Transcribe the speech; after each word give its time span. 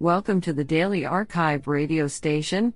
Welcome 0.00 0.40
to 0.42 0.52
the 0.52 0.62
Daily 0.62 1.04
Archive 1.04 1.66
radio 1.66 2.06
station, 2.06 2.72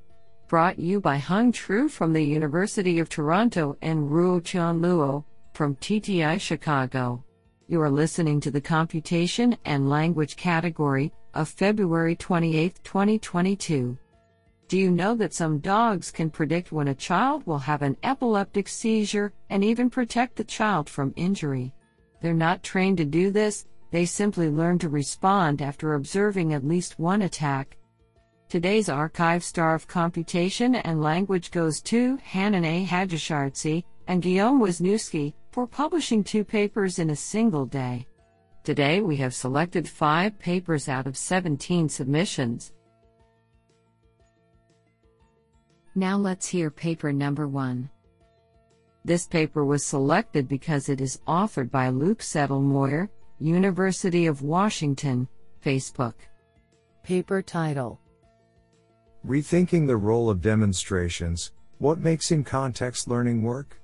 brought 0.48 0.80
you 0.80 1.00
by 1.00 1.18
Hung 1.18 1.52
Tru 1.52 1.88
from 1.88 2.12
the 2.12 2.24
University 2.24 2.98
of 2.98 3.08
Toronto 3.08 3.76
and 3.80 4.10
Ruo 4.10 4.42
Chan 4.42 4.80
Luo 4.80 5.22
from 5.54 5.76
TTI 5.76 6.40
Chicago. 6.40 7.22
You 7.68 7.80
are 7.80 7.92
listening 7.92 8.40
to 8.40 8.50
the 8.50 8.60
Computation 8.60 9.56
and 9.64 9.88
Language 9.88 10.34
category 10.34 11.12
of 11.32 11.48
February 11.48 12.16
28, 12.16 12.80
2022. 12.82 13.96
Do 14.66 14.76
you 14.76 14.90
know 14.90 15.14
that 15.14 15.32
some 15.32 15.60
dogs 15.60 16.10
can 16.10 16.28
predict 16.28 16.72
when 16.72 16.88
a 16.88 16.94
child 16.96 17.46
will 17.46 17.58
have 17.58 17.82
an 17.82 17.96
epileptic 18.02 18.66
seizure 18.66 19.32
and 19.48 19.62
even 19.62 19.90
protect 19.90 20.34
the 20.34 20.42
child 20.42 20.90
from 20.90 21.14
injury? 21.14 21.72
They're 22.20 22.34
not 22.34 22.64
trained 22.64 22.96
to 22.98 23.04
do 23.04 23.30
this, 23.30 23.66
they 23.92 24.06
simply 24.06 24.48
learn 24.48 24.78
to 24.78 24.88
respond 24.88 25.62
after 25.62 25.94
observing 25.94 26.54
at 26.54 26.66
least 26.66 26.98
one 26.98 27.22
attack. 27.22 27.76
Today's 28.48 28.88
archive 28.88 29.44
star 29.44 29.74
of 29.74 29.86
computation 29.86 30.74
and 30.74 31.02
language 31.02 31.50
goes 31.50 31.80
to 31.82 32.16
Hannaneh 32.18 32.86
Hajishirzi 32.86 33.84
and 34.08 34.22
Guillaume 34.22 34.60
Wisniewski 34.60 35.34
for 35.52 35.66
publishing 35.66 36.24
two 36.24 36.42
papers 36.42 36.98
in 36.98 37.10
a 37.10 37.16
single 37.16 37.66
day. 37.66 38.06
Today 38.64 39.02
we 39.02 39.16
have 39.16 39.34
selected 39.34 39.86
five 39.86 40.38
papers 40.38 40.88
out 40.88 41.06
of 41.06 41.16
17 41.16 41.88
submissions. 41.88 42.72
Now 45.94 46.16
let's 46.16 46.48
hear 46.48 46.70
paper 46.70 47.12
number 47.12 47.46
one. 47.46 47.90
This 49.04 49.26
paper 49.26 49.66
was 49.66 49.84
selected 49.84 50.48
because 50.48 50.88
it 50.88 51.02
is 51.02 51.20
authored 51.26 51.70
by 51.70 51.90
Luke 51.90 52.20
Zettlemoyer, 52.20 53.08
University 53.42 54.26
of 54.26 54.42
Washington, 54.42 55.26
Facebook. 55.64 56.14
Paper 57.02 57.42
title 57.42 58.00
Rethinking 59.26 59.88
the 59.88 59.96
Role 59.96 60.30
of 60.30 60.40
Demonstrations 60.40 61.50
What 61.78 61.98
Makes 61.98 62.30
in 62.30 62.44
Context 62.44 63.08
Learning 63.08 63.42
Work? 63.42 63.80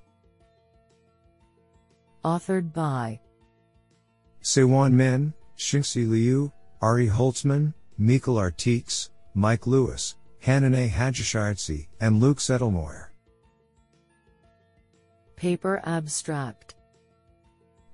Authored 2.24 2.72
by 2.72 3.18
Sewon 4.40 4.92
Min, 4.92 5.34
Xinxi 5.56 6.08
Lyu, 6.08 6.52
Ari 6.80 7.08
Holtzman, 7.08 7.74
Michael 7.98 8.36
Artetxe, 8.36 9.10
Mike 9.34 9.66
Lewis, 9.66 10.14
Hannaneh 10.44 10.88
Hajishirzi, 10.88 11.88
and 12.00 12.20
Luke 12.20 12.38
Zettlemoyer. 12.38 13.08
Paper 15.34 15.80
Abstract 15.84 16.76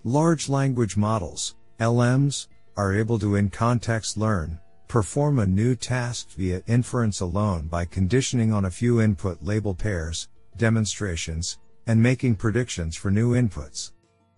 Large 0.07 0.51
language 0.51 0.99
models, 0.99 1.55
LMs, 1.81 2.49
are 2.77 2.93
able 2.93 3.19
to 3.19 3.37
in 3.37 3.49
context 3.49 4.19
learn, 4.19 4.59
perform 4.87 5.39
a 5.39 5.47
new 5.47 5.75
task 5.75 6.33
via 6.33 6.63
inference 6.67 7.21
alone 7.21 7.69
by 7.69 7.87
conditioning 7.87 8.53
on 8.53 8.67
a 8.67 8.71
few 8.71 9.01
input 9.01 9.43
label 9.43 9.73
pairs, 9.73 10.29
demonstrations, 10.59 11.59
and 11.87 12.03
making 12.03 12.35
predictions 12.35 12.97
for 12.97 13.11
new 13.11 13.33
inputs. 13.33 13.93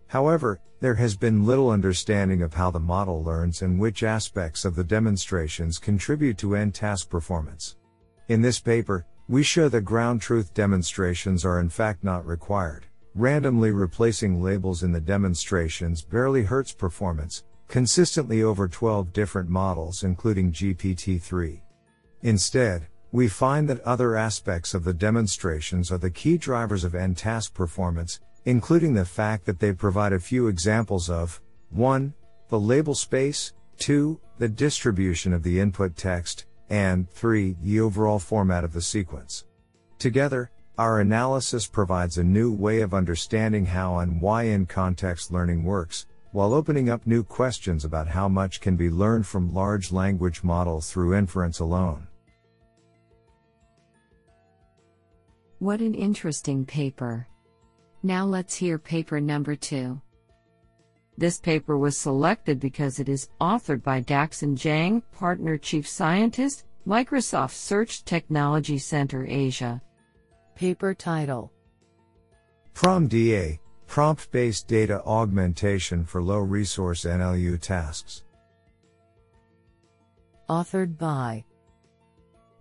However, 0.07 0.61
there 0.79 0.95
has 0.95 1.17
been 1.17 1.45
little 1.45 1.71
understanding 1.71 2.43
of 2.43 2.55
how 2.55 2.71
the 2.71 2.79
model 2.79 3.25
learns 3.25 3.61
and 3.61 3.81
which 3.81 4.05
aspects 4.05 4.65
of 4.65 4.77
the 4.77 4.85
demonstrations 4.85 5.79
contribute 5.81 6.39
to 6.39 6.55
end 6.55 6.77
task 6.77 7.11
performance. 7.11 7.75
In 8.29 8.41
this 8.41 8.61
paper, 8.61 9.05
we 9.27 9.43
show 9.43 9.69
that 9.71 9.81
ground 9.81 10.23
truth 10.23 10.55
demonstrations 10.55 11.45
are 11.45 11.59
in 11.59 11.71
fact 11.71 12.05
not 12.05 12.25
required. 12.25 12.87
Randomly 13.19 13.71
replacing 13.71 14.43
labels 14.43 14.83
in 14.83 14.93
the 14.93 15.01
demonstrations 15.01 16.03
barely 16.03 16.43
hurts 16.43 16.75
performance, 16.75 17.45
consistently 17.67 18.43
over 18.43 18.69
12 18.69 19.15
different 19.15 19.49
models 19.49 20.05
including 20.05 20.53
GPT-3. 20.53 21.63
Instead, 22.21 22.89
we 23.13 23.27
find 23.27 23.71
that 23.71 23.81
other 23.85 24.17
aspects 24.17 24.75
of 24.75 24.85
the 24.85 24.93
demonstrations 24.93 25.91
are 25.91 25.97
the 25.97 26.11
key 26.11 26.37
drivers 26.37 26.85
of 26.85 26.95
end 26.95 27.17
task 27.17 27.55
performance, 27.55 28.21
including 28.45 28.93
the 28.93 29.07
fact 29.07 29.47
that 29.47 29.61
they 29.61 29.73
provide 29.73 30.13
a 30.13 30.21
few 30.21 30.47
examples 30.49 31.09
of 31.09 31.41
1. 31.71 32.13
The 32.51 32.61
label 32.61 32.95
space, 32.95 33.55
2. 33.79 34.21
The 34.37 34.49
distribution 34.51 35.33
of 35.33 35.43
the 35.43 35.59
input 35.59 35.97
text, 35.97 36.45
and 36.69 37.09
3. 37.09 37.57
The 37.63 37.81
overall 37.81 38.19
format 38.19 38.63
of 38.63 38.75
the 38.75 38.83
sequence. 38.83 39.47
Together, 39.99 40.51
our 40.79 41.01
analysis 41.01 41.67
provides 41.67 42.19
a 42.19 42.25
new 42.25 42.53
way 42.53 42.83
of 42.83 42.93
understanding 42.93 43.65
how 43.65 43.99
and 43.99 44.21
why 44.21 44.43
in 44.43 44.67
context 44.67 45.33
learning 45.33 45.65
works, 45.65 46.07
while 46.33 46.53
opening 46.53 46.91
up 46.91 47.07
new 47.07 47.25
questions 47.25 47.85
about 47.85 48.07
how 48.07 48.29
much 48.29 48.61
can 48.61 48.77
be 48.77 48.91
learned 48.91 49.27
from 49.27 49.55
large 49.55 49.91
language 49.91 50.45
models 50.45 50.91
through 50.91 51.15
inference 51.15 51.61
alone. 51.61 52.07
What 55.61 55.81
an 55.81 55.95
interesting 55.95 56.67
paper. 56.67 57.27
Now 58.03 58.27
let's 58.27 58.55
hear 58.55 58.79
paper 58.79 59.19
number 59.19 59.57
two. 59.57 59.99
This 61.17 61.39
paper 61.39 61.79
was 61.79 61.97
selected 61.97 62.61
because 62.61 63.01
it 63.01 63.09
is 63.09 63.31
authored 63.41 63.83
by 63.83 64.03
Daxin 64.03 64.55
Jiang, 64.55 65.03
Partner 65.13 65.57
Chief 65.57 65.89
Scientist, 65.89 66.67
Microsoft 66.87 67.53
Search 67.53 68.05
Technology 68.05 68.77
Center 68.77 69.27
Asia. 69.27 69.81
Paper 70.57 70.95
title 70.95 71.53
PROMDA 72.73 73.59
Prompt 73.87 74.31
Based 74.31 74.67
Data 74.67 75.03
Augmentation 75.05 76.03
for 76.03 76.23
Low 76.23 76.39
Resource 76.39 77.05
NLU 77.05 77.61
Tasks. 77.61 78.25
Authored 80.49 80.97
by 80.97 81.45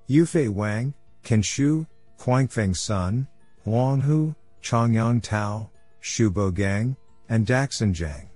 Yufei 0.10 0.50
Wang, 0.50 0.94
Can 1.24 1.42
Xu, 1.42 1.88
Qingfeng 2.20 2.76
Sun, 2.76 3.30
Huang 3.64 4.02
Hu, 4.02 4.36
Chongyang 4.62 5.24
Tao, 5.24 5.70
Xiubo 6.02 6.52
Geng, 6.52 6.98
and 7.30 7.48
Daxin 7.48 7.94
Jiang. 7.94 8.28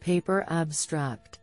Paper 0.00 0.46
Abstract 0.48 1.40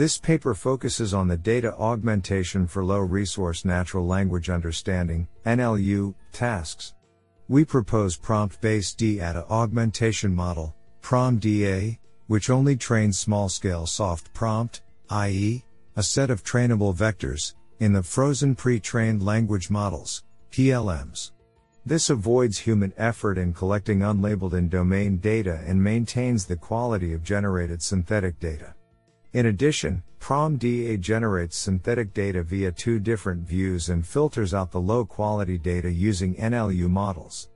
This 0.00 0.16
paper 0.16 0.54
focuses 0.54 1.12
on 1.12 1.28
the 1.28 1.36
data 1.36 1.76
augmentation 1.76 2.66
for 2.66 2.82
low 2.82 3.00
resource 3.00 3.66
natural 3.66 4.06
language 4.06 4.48
understanding 4.48 5.28
NLU 5.44 6.14
tasks. 6.32 6.94
We 7.48 7.66
propose 7.66 8.16
prompt 8.16 8.62
based 8.62 8.96
data 8.96 9.44
augmentation 9.50 10.34
model, 10.34 10.74
PROMDA, 11.02 11.98
which 12.28 12.48
only 12.48 12.76
trains 12.76 13.18
small 13.18 13.50
scale 13.50 13.84
soft 13.84 14.32
prompt, 14.32 14.80
i.e., 15.10 15.62
a 15.96 16.02
set 16.02 16.30
of 16.30 16.42
trainable 16.42 16.96
vectors, 16.96 17.52
in 17.80 17.92
the 17.92 18.02
frozen 18.02 18.54
pre 18.54 18.80
trained 18.80 19.22
language 19.22 19.68
models, 19.68 20.24
PLMs. 20.50 21.32
This 21.84 22.08
avoids 22.08 22.56
human 22.56 22.94
effort 22.96 23.36
in 23.36 23.52
collecting 23.52 23.98
unlabeled 23.98 24.54
in 24.54 24.70
domain 24.70 25.18
data 25.18 25.62
and 25.66 25.84
maintains 25.84 26.46
the 26.46 26.56
quality 26.56 27.12
of 27.12 27.22
generated 27.22 27.82
synthetic 27.82 28.40
data. 28.40 28.74
In 29.32 29.46
addition, 29.46 30.02
PROMDA 30.18 30.98
generates 30.98 31.56
synthetic 31.56 32.12
data 32.12 32.42
via 32.42 32.72
two 32.72 32.98
different 32.98 33.46
views 33.46 33.88
and 33.88 34.04
filters 34.04 34.52
out 34.52 34.72
the 34.72 34.80
low 34.80 35.04
quality 35.04 35.56
data 35.56 35.88
using 35.88 36.34
NLU 36.34 36.90
models. 36.90 37.48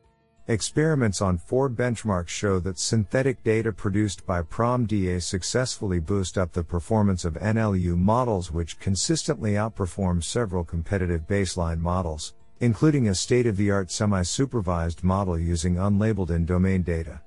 Experiments 0.47 1.21
on 1.21 1.37
four 1.37 1.69
benchmarks 1.69 2.29
show 2.29 2.61
that 2.61 2.79
synthetic 2.79 3.43
data 3.43 3.73
produced 3.73 4.25
by 4.25 4.43
PROMDA 4.43 5.21
successfully 5.21 5.99
boost 5.99 6.39
up 6.39 6.53
the 6.53 6.63
performance 6.63 7.25
of 7.25 7.35
NLU 7.35 7.97
models 7.97 8.53
which 8.53 8.79
consistently 8.79 9.55
outperform 9.55 10.23
several 10.23 10.63
competitive 10.63 11.27
baseline 11.27 11.81
models, 11.81 12.35
including 12.61 13.09
a 13.09 13.15
state-of-the-art 13.17 13.91
semi-supervised 13.91 15.03
model 15.03 15.37
using 15.37 15.75
unlabeled 15.75 16.31
in-domain 16.31 16.83
data. 16.83 17.21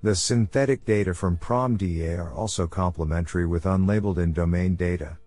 The 0.00 0.14
synthetic 0.14 0.84
data 0.84 1.12
from 1.12 1.36
PROMDA 1.36 2.18
are 2.18 2.32
also 2.32 2.68
complementary 2.68 3.46
with 3.46 3.64
unlabeled 3.64 4.18
in-domain 4.18 4.76
data. 4.76 5.18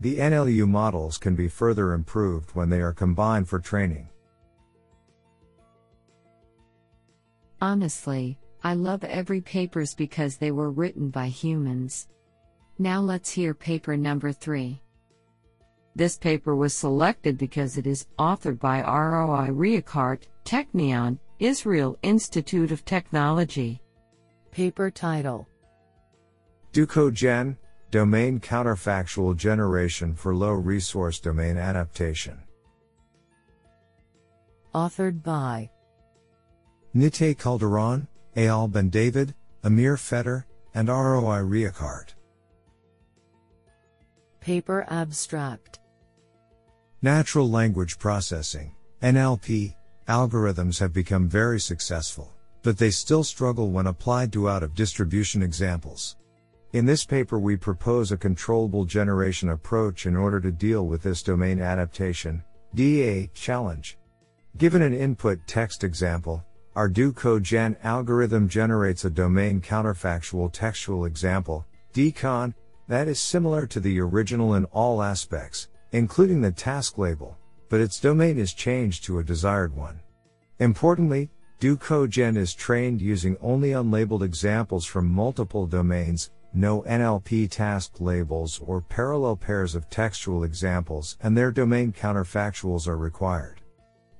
The 0.00 0.18
NLU 0.18 0.68
models 0.68 1.18
can 1.18 1.34
be 1.34 1.48
further 1.48 1.92
improved 1.92 2.50
when 2.54 2.70
they 2.70 2.80
are 2.80 2.92
combined 2.92 3.48
for 3.48 3.58
training. 3.58 4.08
Honestly, 7.60 8.38
I 8.62 8.74
love 8.74 9.02
every 9.02 9.40
papers 9.40 9.94
because 9.94 10.36
they 10.36 10.52
were 10.52 10.70
written 10.70 11.10
by 11.10 11.26
humans. 11.26 12.06
Now 12.78 13.00
let's 13.00 13.30
hear 13.30 13.54
paper 13.54 13.96
number 13.96 14.30
3. 14.30 14.80
This 15.96 16.16
paper 16.16 16.54
was 16.54 16.74
selected 16.74 17.36
because 17.36 17.76
it 17.76 17.88
is 17.88 18.06
authored 18.20 18.60
by 18.60 18.82
Roi 18.82 19.48
Reichart, 19.48 20.22
Technion, 20.44 21.18
Israel 21.40 21.98
Institute 22.02 22.70
of 22.70 22.84
Technology. 22.84 23.81
Paper 24.52 24.90
title 24.90 25.48
DoCoGen, 26.74 27.56
Domain 27.90 28.38
Counterfactual 28.38 29.34
Generation 29.34 30.14
for 30.14 30.34
Low 30.34 30.52
Resource 30.52 31.20
Domain 31.20 31.56
Adaptation. 31.56 32.38
Authored 34.74 35.22
by 35.22 35.70
Nitay 36.94 37.38
Calderon, 37.38 38.06
Eyal 38.36 38.70
Ben 38.70 38.90
David, 38.90 39.34
Amir 39.64 39.96
Feder, 39.96 40.46
and 40.74 40.88
Roi 40.88 41.40
Reichart. 41.40 42.08
Paper 44.40 44.84
Abstract 44.88 45.78
Natural 47.00 47.48
Language 47.48 47.98
Processing, 47.98 48.74
NLP, 49.02 49.74
algorithms 50.08 50.78
have 50.78 50.92
become 50.92 51.26
very 51.26 51.58
successful, 51.58 52.34
but 52.62 52.78
they 52.78 52.90
still 52.90 53.24
struggle 53.24 53.70
when 53.70 53.86
applied 53.86 54.32
to 54.32 54.48
out 54.48 54.62
of 54.62 54.74
distribution 54.74 55.42
examples. 55.42 56.16
In 56.72 56.86
this 56.86 57.04
paper, 57.04 57.38
we 57.38 57.56
propose 57.56 58.12
a 58.12 58.16
controllable 58.16 58.84
generation 58.84 59.50
approach 59.50 60.06
in 60.06 60.16
order 60.16 60.40
to 60.40 60.50
deal 60.50 60.86
with 60.86 61.02
this 61.02 61.22
domain 61.22 61.60
adaptation 61.60 62.42
DA 62.74 63.28
challenge. 63.34 63.98
Given 64.56 64.80
an 64.80 64.94
input 64.94 65.46
text 65.46 65.84
example, 65.84 66.44
our 66.74 66.88
DoCoGen 66.88 67.76
algorithm 67.84 68.48
generates 68.48 69.04
a 69.04 69.10
domain 69.10 69.60
counterfactual 69.60 70.50
textual 70.52 71.04
example, 71.04 71.66
DCON, 71.92 72.54
that 72.88 73.08
is 73.08 73.20
similar 73.20 73.66
to 73.66 73.80
the 73.80 74.00
original 74.00 74.54
in 74.54 74.64
all 74.66 75.02
aspects, 75.02 75.68
including 75.92 76.40
the 76.40 76.50
task 76.50 76.96
label, 76.96 77.36
but 77.68 77.80
its 77.80 78.00
domain 78.00 78.38
is 78.38 78.54
changed 78.54 79.04
to 79.04 79.18
a 79.18 79.24
desired 79.24 79.76
one. 79.76 80.00
Importantly, 80.58 81.30
DoCoGen 81.62 82.36
is 82.36 82.54
trained 82.54 83.00
using 83.00 83.36
only 83.40 83.70
unlabeled 83.70 84.22
examples 84.22 84.84
from 84.84 85.06
multiple 85.08 85.64
domains, 85.64 86.32
no 86.52 86.82
NLP 86.82 87.48
task 87.48 88.00
labels 88.00 88.60
or 88.66 88.80
parallel 88.80 89.36
pairs 89.36 89.76
of 89.76 89.88
textual 89.88 90.42
examples, 90.42 91.16
and 91.20 91.38
their 91.38 91.52
domain 91.52 91.92
counterfactuals 91.92 92.88
are 92.88 92.96
required. 92.96 93.60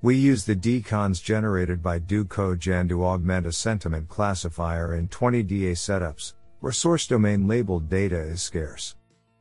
We 0.02 0.14
use 0.14 0.44
the 0.44 0.54
DCONs 0.54 1.20
generated 1.20 1.82
by 1.82 1.98
DoCoGen 1.98 2.88
to 2.90 3.04
augment 3.04 3.46
a 3.46 3.52
sentiment 3.52 4.08
classifier 4.08 4.94
in 4.94 5.08
20 5.08 5.42
DA 5.42 5.72
setups, 5.72 6.34
where 6.60 6.70
source 6.70 7.08
domain 7.08 7.48
labeled 7.48 7.90
data 7.90 8.20
is 8.20 8.40
scarce. 8.40 8.94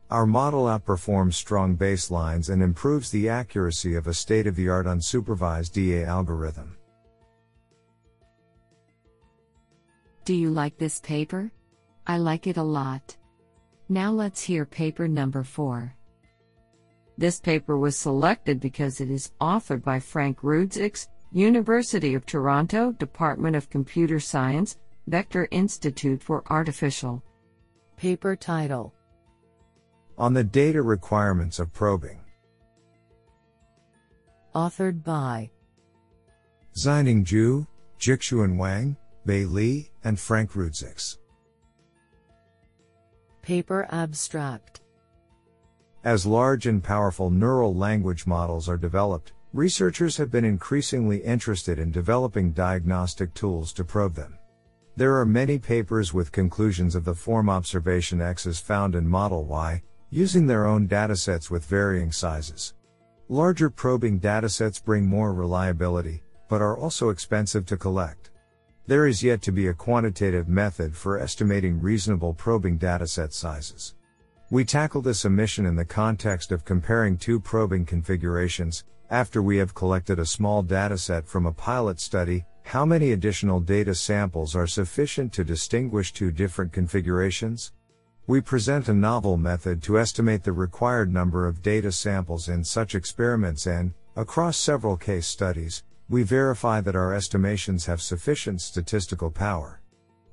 Our 0.10 0.26
model 0.26 0.64
outperforms 0.64 1.36
strong 1.36 1.78
baselines 1.78 2.50
and 2.50 2.64
improves 2.64 3.12
the 3.12 3.30
accuracy 3.30 3.94
of 3.94 4.08
a 4.08 4.14
state 4.16 4.48
of 4.48 4.56
the 4.56 4.70
art 4.70 4.88
unsupervised 4.88 5.74
DA 5.74 6.04
algorithm. 6.04 6.78
Do 10.24 10.36
you 10.36 10.52
like 10.52 10.78
this 10.78 11.00
paper? 11.00 11.52
I 12.06 12.18
like 12.18 12.46
it 12.46 12.58
a 12.58 12.64
lot. 12.64 13.18
Now 13.90 14.12
let's 14.12 14.42
hear 14.42 14.66
paper 14.66 15.08
number 15.08 15.44
4. 15.44 15.96
This 17.18 17.40
paper 17.40 17.78
was 17.78 17.98
selected 17.98 18.60
because 18.60 19.02
it 19.02 19.12
is 19.12 19.32
authored 19.42 19.84
by 19.84 20.00
Frank 20.00 20.42
Rudzicz, 20.42 21.08
University 21.32 22.14
of 22.14 22.26
Toronto, 22.26 22.92
Department 22.94 23.56
of 23.56 23.70
Computer 23.70 24.20
Science, 24.20 24.78
Vector 25.08 25.48
Institute 25.52 26.22
for 26.22 26.44
Artificial. 26.50 27.24
Paper 27.98 28.36
title 28.36 28.94
On 30.18 30.34
the 30.34 30.44
Data 30.44 30.82
Requirements 30.82 31.60
of 31.60 31.74
Probing. 31.74 32.20
Authored 34.56 35.04
by 35.04 35.50
Zining 36.76 37.26
Zhu, 37.26 37.68
Jixuan 38.00 38.58
Wang, 38.58 38.98
Bai 39.26 39.44
Li, 39.44 39.91
and 40.04 40.20
Frank 40.20 40.52
Rudzicz. 40.54 41.18
Paper 43.42 43.88
Abstract 43.92 44.82
As 46.04 46.26
large 46.26 46.68
and 46.68 46.84
powerful 46.84 47.30
neural 47.30 47.74
language 47.76 48.28
models 48.28 48.70
are 48.70 48.78
developed, 48.78 49.34
researchers 49.54 50.18
have 50.18 50.32
been 50.32 50.46
increasingly 50.46 51.18
interested 51.20 51.80
in 51.80 51.92
developing 51.92 52.52
diagnostic 52.52 53.34
tools 53.34 53.74
to 53.74 53.84
probe 53.84 54.16
them. 54.16 54.38
There 54.96 55.18
are 55.18 55.26
many 55.26 55.58
papers 55.58 56.14
with 56.14 56.32
conclusions 56.32 56.96
of 56.96 57.06
the 57.06 57.16
form 57.16 57.50
observation 57.50 58.22
X 58.22 58.46
is 58.46 58.60
found 58.60 58.96
in 58.96 59.08
Model 59.08 59.46
Y, 59.46 59.82
using 60.10 60.46
their 60.46 60.66
own 60.66 60.88
datasets 60.88 61.50
with 61.50 61.66
varying 61.66 62.12
sizes. 62.12 62.74
Larger 63.30 63.70
probing 63.70 64.20
datasets 64.20 64.84
bring 64.84 65.06
more 65.06 65.34
reliability, 65.34 66.22
but 66.50 66.62
are 66.62 66.78
also 66.78 67.10
expensive 67.10 67.66
to 67.68 67.78
collect. 67.78 68.31
There 68.92 69.08
is 69.08 69.24
yet 69.24 69.42
to 69.44 69.54
be 69.54 69.68
a 69.68 69.74
quantitative 69.74 70.50
method 70.50 70.98
for 70.98 71.18
estimating 71.18 71.80
reasonable 71.80 72.34
probing 72.34 72.78
dataset 72.78 73.32
sizes. 73.32 73.96
We 74.50 74.66
tackle 74.66 75.02
this 75.02 75.24
omission 75.24 75.66
in 75.66 75.78
the 75.78 75.86
context 75.86 76.52
of 76.52 76.66
comparing 76.66 77.16
two 77.16 77.40
probing 77.40 77.86
configurations, 77.86 78.84
after 79.10 79.42
we 79.42 79.56
have 79.56 79.74
collected 79.74 80.20
a 80.20 80.26
small 80.26 80.62
dataset 80.62 81.26
from 81.26 81.46
a 81.46 81.54
pilot 81.54 82.02
study, 82.02 82.44
how 82.64 82.84
many 82.84 83.14
additional 83.14 83.62
data 83.62 83.96
samples 83.96 84.58
are 84.58 84.68
sufficient 84.68 85.32
to 85.32 85.46
distinguish 85.46 86.12
two 86.12 86.30
different 86.30 86.74
configurations? 86.74 87.72
We 88.28 88.42
present 88.42 88.90
a 88.90 88.94
novel 88.94 89.38
method 89.38 89.82
to 89.84 90.00
estimate 90.00 90.44
the 90.44 90.52
required 90.52 91.14
number 91.14 91.48
of 91.48 91.62
data 91.62 91.94
samples 91.94 92.50
in 92.50 92.62
such 92.66 92.94
experiments 92.94 93.68
and, 93.68 93.94
across 94.18 94.58
several 94.58 94.98
case 94.98 95.28
studies, 95.28 95.84
we 96.12 96.24
verify 96.24 96.82
that 96.82 96.94
our 96.94 97.14
estimations 97.14 97.86
have 97.86 98.02
sufficient 98.02 98.60
statistical 98.60 99.32
power. 99.32 99.80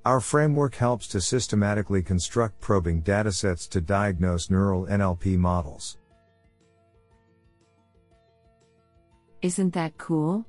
Our 0.04 0.18
framework 0.18 0.74
helps 0.74 1.06
to 1.08 1.20
systematically 1.20 2.02
construct 2.02 2.60
probing 2.60 3.02
datasets 3.02 3.68
to 3.68 3.80
diagnose 3.80 4.50
neural 4.50 4.86
NLP 4.86 5.38
models. 5.38 5.96
Isn't 9.40 9.72
that 9.74 9.96
cool? 9.98 10.44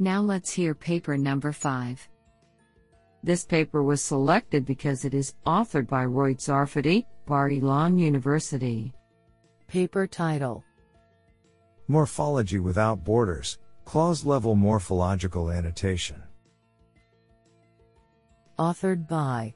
Now 0.00 0.22
let's 0.22 0.50
hear 0.50 0.74
paper 0.74 1.16
number 1.16 1.52
5. 1.52 2.08
This 3.22 3.44
paper 3.44 3.84
was 3.84 4.02
selected 4.02 4.66
because 4.66 5.04
it 5.04 5.14
is 5.14 5.34
authored 5.46 5.86
by 5.86 6.04
Reut 6.04 6.38
Tsarfaty, 6.38 7.06
Bar 7.26 7.50
Ilan 7.50 7.96
University. 7.96 8.92
Paper 9.68 10.08
title 10.08 10.64
Morphology 11.86 12.58
Without 12.58 13.04
Borders 13.04 13.58
Clause 13.88 14.22
Level 14.22 14.54
Morphological 14.54 15.50
Annotation. 15.50 16.22
Authored 18.58 19.08
by 19.08 19.54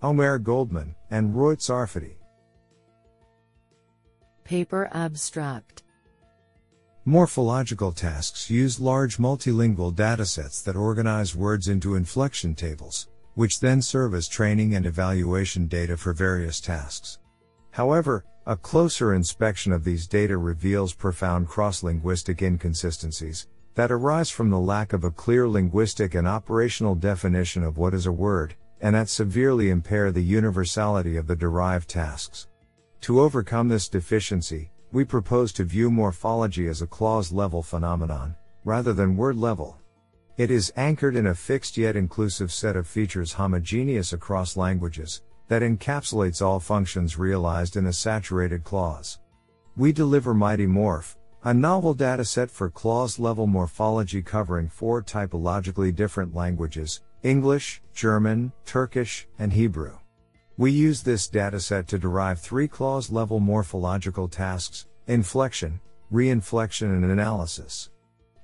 Omer 0.00 0.38
Goldman 0.38 0.94
and 1.10 1.34
Reut 1.34 1.58
Tsarfaty. 1.58 2.14
Paper 4.44 4.88
Abstract 4.94 5.82
Morphological 7.04 7.92
tasks 7.92 8.48
use 8.48 8.80
large 8.80 9.18
multilingual 9.18 9.94
datasets 9.94 10.64
that 10.64 10.74
organize 10.74 11.36
words 11.36 11.68
into 11.68 11.96
inflection 11.96 12.54
tables, 12.54 13.10
which 13.34 13.60
then 13.60 13.82
serve 13.82 14.14
as 14.14 14.26
training 14.26 14.74
and 14.74 14.86
evaluation 14.86 15.66
data 15.66 15.98
for 15.98 16.14
various 16.14 16.62
tasks. 16.62 17.18
However, 17.72 18.24
a 18.46 18.56
closer 18.56 19.14
inspection 19.14 19.72
of 19.72 19.84
these 19.84 20.08
data 20.08 20.36
reveals 20.36 20.94
profound 20.94 21.46
cross-linguistic 21.46 22.42
inconsistencies 22.42 23.46
that 23.74 23.92
arise 23.92 24.30
from 24.30 24.50
the 24.50 24.58
lack 24.58 24.92
of 24.92 25.04
a 25.04 25.10
clear 25.10 25.48
linguistic 25.48 26.16
and 26.16 26.26
operational 26.26 26.96
definition 26.96 27.62
of 27.62 27.78
what 27.78 27.94
is 27.94 28.06
a 28.06 28.12
word, 28.12 28.54
and 28.80 28.96
that 28.96 29.08
severely 29.08 29.70
impair 29.70 30.10
the 30.10 30.22
universality 30.22 31.16
of 31.16 31.28
the 31.28 31.36
derived 31.36 31.88
tasks. 31.88 32.48
To 33.02 33.20
overcome 33.20 33.68
this 33.68 33.88
deficiency, 33.88 34.72
we 34.90 35.04
propose 35.04 35.52
to 35.52 35.64
view 35.64 35.90
morphology 35.90 36.66
as 36.66 36.82
a 36.82 36.86
clause 36.86 37.32
level 37.32 37.62
phenomenon, 37.62 38.34
rather 38.64 38.92
than 38.92 39.16
word 39.16 39.36
level. 39.36 39.78
It 40.36 40.50
is 40.50 40.72
anchored 40.76 41.14
in 41.14 41.28
a 41.28 41.34
fixed 41.34 41.76
yet 41.76 41.94
inclusive 41.94 42.52
set 42.52 42.74
of 42.74 42.88
features 42.88 43.32
homogeneous 43.32 44.12
across 44.12 44.56
languages, 44.56 45.22
that 45.52 45.60
encapsulates 45.60 46.40
all 46.40 46.58
functions 46.58 47.18
realized 47.18 47.76
in 47.76 47.84
a 47.84 47.92
saturated 47.92 48.64
clause. 48.64 49.18
We 49.76 49.92
deliver 49.92 50.32
Mighty 50.32 50.66
Morph, 50.66 51.16
a 51.44 51.52
novel 51.52 51.94
dataset 51.94 52.48
for 52.48 52.70
clause 52.70 53.18
level 53.18 53.46
morphology 53.46 54.22
covering 54.22 54.70
four 54.70 55.02
typologically 55.02 55.94
different 55.94 56.34
languages 56.34 57.02
English, 57.22 57.82
German, 57.92 58.50
Turkish, 58.64 59.28
and 59.38 59.52
Hebrew. 59.52 59.98
We 60.56 60.70
use 60.70 61.02
this 61.02 61.28
dataset 61.28 61.86
to 61.88 61.98
derive 61.98 62.40
three 62.40 62.66
clause 62.66 63.12
level 63.12 63.38
morphological 63.38 64.28
tasks 64.28 64.86
inflection, 65.06 65.80
reinflection, 66.10 66.86
and 66.86 67.04
analysis. 67.04 67.90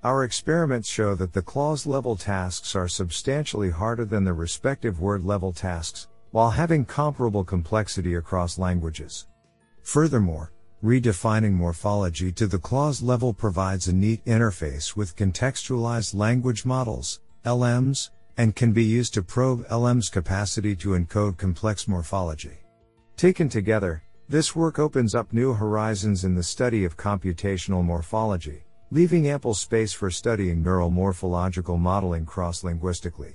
Our 0.04 0.24
experiments 0.24 0.90
show 0.90 1.14
that 1.14 1.32
the 1.32 1.40
clause 1.40 1.86
level 1.86 2.16
tasks 2.16 2.76
are 2.76 2.86
substantially 2.86 3.70
harder 3.70 4.04
than 4.04 4.24
the 4.24 4.34
respective 4.34 5.00
word 5.00 5.24
level 5.24 5.54
tasks, 5.54 6.06
while 6.30 6.50
having 6.50 6.84
comparable 6.84 7.44
complexity 7.44 8.14
across 8.14 8.58
languages. 8.58 9.26
Furthermore, 9.82 10.52
redefining 10.84 11.52
morphology 11.52 12.30
to 12.32 12.46
the 12.46 12.58
clause 12.58 13.02
level 13.02 13.32
provides 13.32 13.88
a 13.88 13.92
neat 13.92 14.24
interface 14.24 14.94
with 14.94 15.16
contextualized 15.16 16.14
language 16.14 16.64
models, 16.64 17.20
LMs, 17.44 18.10
and 18.36 18.54
can 18.54 18.72
be 18.72 18.84
used 18.84 19.14
to 19.14 19.22
probe 19.22 19.66
LM's 19.68 20.08
capacity 20.08 20.76
to 20.76 20.90
encode 20.90 21.36
complex 21.36 21.88
morphology. 21.88 22.58
Taken 23.16 23.48
together, 23.48 24.02
this 24.28 24.54
work 24.54 24.78
opens 24.78 25.14
up 25.14 25.32
new 25.32 25.54
horizons 25.54 26.24
in 26.24 26.34
the 26.34 26.42
study 26.42 26.84
of 26.84 26.96
computational 26.96 27.82
morphology, 27.82 28.62
leaving 28.90 29.26
ample 29.26 29.54
space 29.54 29.92
for 29.92 30.10
studying 30.10 30.62
neural 30.62 30.90
morphological 30.90 31.78
modeling 31.78 32.26
cross-linguistically. 32.26 33.34